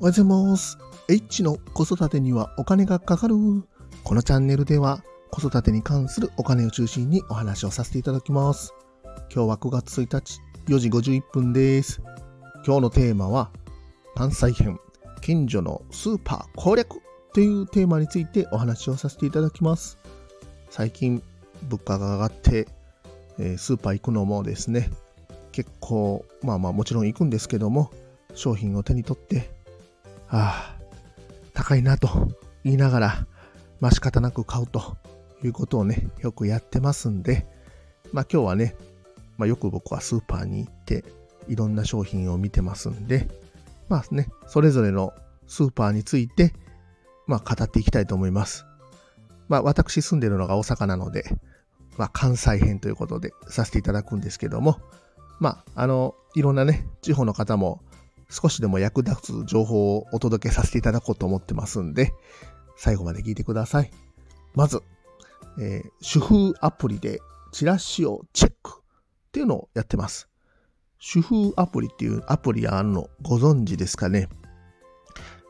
[0.00, 0.78] おはようございます。
[1.08, 3.34] H の子育てにはお金がかかる。
[4.04, 8.72] このチャンネルでは子育てに関するお金を中心にお話をさせていただきます。
[9.34, 10.40] 今日は9月1日
[10.72, 12.00] 4時51分です。
[12.64, 13.50] 今日のテーマは
[14.14, 14.78] 関西編
[15.20, 17.00] 近所のスーパー攻略
[17.34, 19.98] というテーマについてお話をさせていただきます。
[20.70, 21.24] 最近
[21.64, 22.68] 物価が上がって、
[23.40, 24.90] え、スーパー行くのもですね
[25.50, 27.90] 結構まあまあもちろん行くんですけども
[28.34, 29.57] 商品を手に取って
[30.30, 30.78] ああ、
[31.54, 32.08] 高いなと
[32.64, 33.26] 言いながら、
[33.80, 34.96] まあ仕方なく買うと
[35.42, 37.46] いうことをね、よくやってますんで、
[38.12, 38.76] まあ今日はね、
[39.38, 41.04] まあよく僕はスーパーに行って、
[41.48, 43.28] いろんな商品を見てますんで、
[43.88, 45.14] まあね、それぞれの
[45.46, 46.52] スーパーについて、
[47.26, 48.66] まあ語っていきたいと思います。
[49.48, 51.24] まあ私住んでるのが大阪なので、
[51.96, 54.78] まあ関西編ということでさせていただくんですけども、
[55.40, 57.80] まああの、いろんなね、地方の方も
[58.30, 62.12] 少しでも役立つ情報をお届けさせていただこうと思ってますんで、
[62.76, 63.90] 最後まで聞いてください。
[64.54, 64.82] まず、
[65.60, 67.20] えー、主婦アプリで
[67.52, 70.28] チラシをチェックっていうのをやってます。
[70.98, 74.28] 主婦アプリっていうアプリあるのご存知ですかね？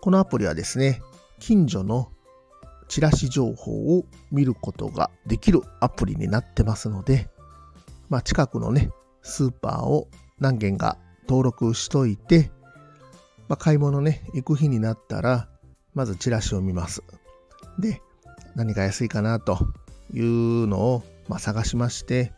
[0.00, 1.02] このアプリはですね、
[1.40, 2.10] 近所の
[2.88, 7.28] チラシ情報を見ることができるアプリになってますので、
[8.08, 8.90] まあ、近くのね、
[9.22, 12.50] スーパーを何軒か登録しといて、
[13.48, 15.48] まあ、買い物ね、行く日になったら、
[15.94, 17.02] まずチラシを見ます。
[17.78, 18.00] で、
[18.54, 19.58] 何が安いかなと
[20.12, 22.32] いうのを、まあ、探しまして、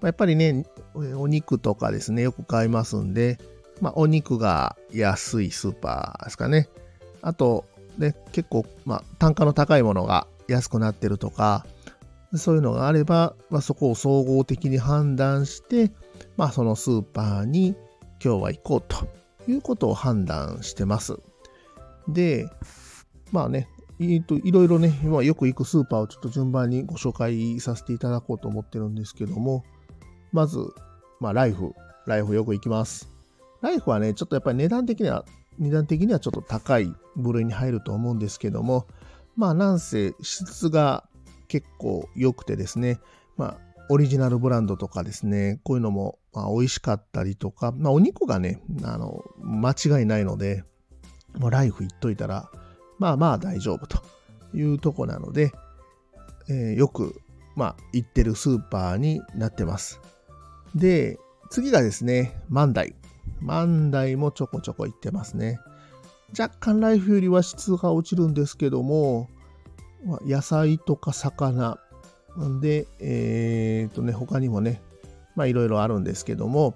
[0.00, 3.38] まあ、やっぱりね、お肉とかですね、よく買いますんで、
[3.80, 6.68] まあ、お肉が安いスーパーですかね。
[7.22, 7.64] あと、
[7.98, 11.66] ね、結構、まあ、単価の高いものが安くなってるとか、
[12.34, 15.92] そういうのがあれば、まあ、そこを総合的に判断して、
[16.36, 17.76] まあ、そのスーパーに
[18.22, 19.08] 今日は行こうと
[19.48, 21.18] いうことを判断してます。
[22.08, 22.48] で、
[23.32, 24.22] まあね、い
[24.52, 29.64] ろいろね、今よく行くスーパーをちょっと順番にご紹介させていただこうと思ってるんですけども、
[30.32, 30.58] まず、
[31.20, 31.72] まあ、ライフ。
[32.06, 33.10] ライフよく行きます。
[33.62, 35.24] ライフはね、ちょっとやっぱり値段的には、
[35.58, 38.86] 値段的にはちょっと高い部類に入ると思うんですけども、
[39.36, 41.08] まあ、なんせ質が
[41.48, 43.00] 結構良くてですね、
[43.36, 50.64] まあ、オリジナルブランドとかですね、こういうのも、まあ、美味しかったりとか、まあ、お肉がね、あの、間違いないので、
[51.38, 52.50] もうライフいっといたら、
[52.98, 54.02] まあまあ大丈夫と
[54.54, 55.52] いうとこなので、
[56.48, 57.20] えー、よく、
[57.54, 60.00] まあ、行ってるスーパーになってます。
[60.74, 61.18] で、
[61.50, 62.94] 次がですね、万代。
[63.40, 65.60] 万代もちょこちょこ行ってますね。
[66.38, 69.28] 若干ライフよりは質が落ちるんですけども、
[70.24, 71.78] 野菜とか魚、
[72.44, 74.82] んで、えっ、ー、とね、他にもね、
[75.34, 76.74] まあいろいろあるんですけども、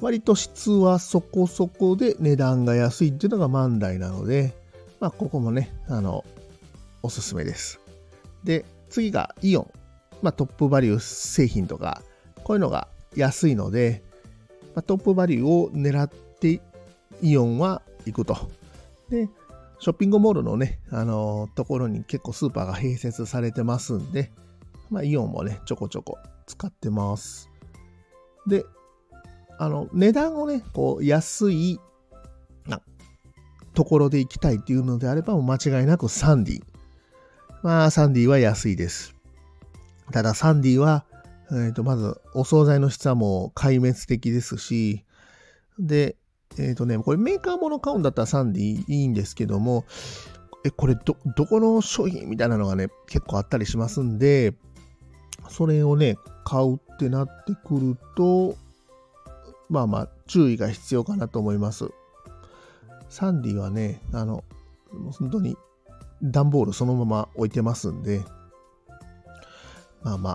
[0.00, 4.54] 割と質はそこそこで値段が安いっていうのが万代なので、
[5.00, 6.24] まあここもね、あの、
[7.02, 7.80] おすすめです。
[8.44, 9.70] で、次がイオン。
[10.22, 12.02] まあトップバリュー製品とか、
[12.44, 14.02] こういうのが安いので、
[14.74, 16.60] まあ、トップバリューを狙って
[17.22, 18.36] イオンは行くと。
[19.10, 19.28] で、
[19.82, 24.30] ショッピングモールのね、あのー、ところに結構スーパーが併設されてますんで、
[24.90, 27.50] まあ、イオンもね、ちょこちょこ使ってます。
[28.46, 28.64] で、
[29.58, 31.80] あの、値段をね、こう、安い、
[32.68, 32.80] な、
[33.74, 36.62] ところで行きたいっていうのであれば、間違いなくサンディ。
[37.64, 39.16] まあ、サンディは安いです。
[40.12, 41.06] ただ、サンディは、
[41.50, 45.04] えっ、ー、と、まず、お惣菜の質はもう壊滅的ですし、
[45.80, 46.14] で、
[46.58, 49.84] えっ、ー、とね、これメーカーもの買うんだったらサンディいいんですけども、
[50.64, 54.54] え、これど、どこの商品みたいなのがね、結構あったりしますんで、
[55.48, 58.56] それをね、買うってなってくると、
[59.68, 61.88] まあまあ、注意が必要かなと思います。
[63.08, 64.44] サンディはね、あの、
[65.18, 65.56] 本当に
[66.22, 68.22] 段ボールそのまま置いてますんで、
[70.02, 70.30] まあま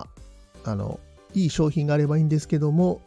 [0.64, 1.00] あ、あの、
[1.34, 3.00] いい商品があればいいんですけども、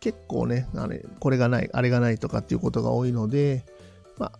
[0.00, 3.64] 結構ね、あれ、これがない、あれがないとかっていうことが多いので、
[4.18, 4.32] まあ、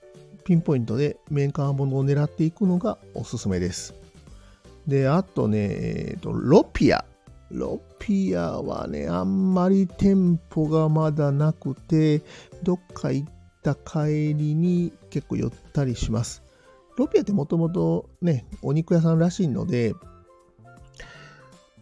[0.45, 3.95] ピンポイントでメーカーものを狙っていくのがおすすめです。
[4.87, 7.05] で、あとね、えっ、ー、と、ロピア。
[7.51, 12.23] ロピアはね、あんまり店舗がまだなくて、
[12.63, 13.29] どっか行っ
[13.63, 16.43] た帰りに結構寄ったりします。
[16.97, 19.95] ロピアってもともとね、お肉屋さんらしいので、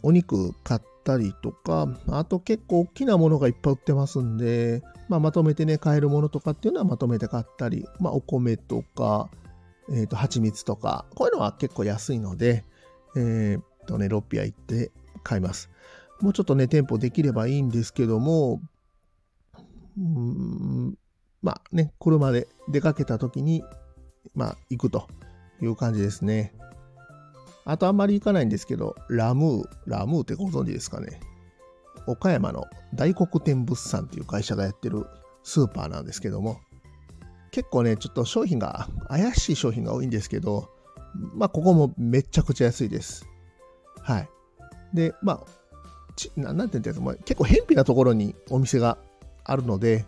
[0.03, 9.31] お肉買ったりとか、あと結構大きなものがいっぱい売ってますんで、まあ、まとめてね、買えるものとかっていうのはまとめて買ったり、まあ、お米とか、
[9.89, 12.65] えっ、ー、と、蜂蜜とか、こういうのは結構安いので、
[13.17, 14.91] えっ、ー、とね、ロッピア行って
[15.23, 15.71] 買います。
[16.21, 18.61] もうちょっとね、店舗できればいいんですけども、
[19.99, 20.99] うん
[21.43, 23.63] まあね、車で出かけた時に、
[24.35, 25.09] まあ行くと
[25.63, 26.53] いう感じですね。
[27.67, 31.21] あとあんまり行かないんですけど、ラムー、ラムーってご存知ですかね？
[32.07, 32.65] 岡山の
[32.95, 35.07] 大黒天物産っていう会社がやってる
[35.43, 36.61] スーパーなんですけども、
[37.51, 40.69] 結構ね、ちょっと商品が、怪しい商品が多いんですけど、
[41.35, 43.27] まあ、ここもめちゃくちゃ安いです。
[44.01, 44.29] はい。
[44.95, 45.41] で、まあ、
[46.15, 48.99] ちななんて言うんですか、結構偏僻なところにお店が
[49.43, 50.05] あるので、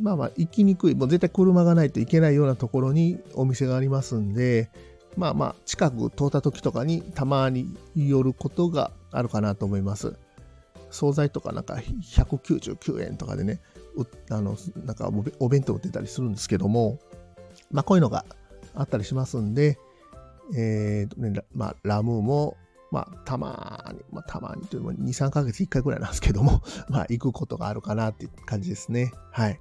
[0.00, 4.70] まあまあ、行きにくい、もう絶対車がないといけないようなところにお店がありますんで、
[5.16, 10.16] まあまあ、近く通った時とかにたまに寄ることがあるかなと思います。
[10.90, 13.60] 惣菜とかなんか199円とかでね、
[14.30, 16.98] あのなんかお弁当売ってたりするんですけども、
[17.70, 18.24] まあこういうのが
[18.74, 19.78] あったりしますんで、
[20.56, 22.56] えーねまあ、ラムーも、
[22.90, 29.12] まあ、たまに、まあ、たまにというも2、3ヶ月1回ぐらいなんですけども、 まあ、行くことがあるかなっていう感じですね。
[29.30, 29.60] はい。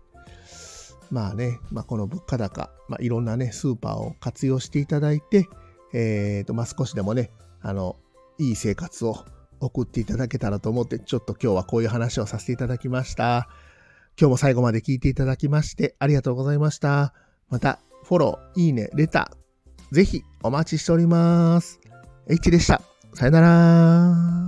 [1.12, 5.48] まあね、まあ、この物価高、まあ、いろんなね、スーパーを活用していただいて、
[5.94, 7.32] えーと、まあ、少しでもね、
[7.62, 7.98] あの、
[8.38, 9.26] いい生活を
[9.60, 13.50] 送っていただけたらと思って、ちょっと今日はこういう話をさせていただきました。
[14.20, 17.14] 今日も最後まで聞いていただきましてありがとうございました。
[17.50, 21.80] また、フォロー、いいね、レター、ぜひお待ちしております。
[22.28, 22.82] H でした。
[23.14, 24.41] さよなら。